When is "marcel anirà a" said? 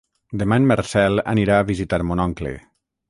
0.71-1.67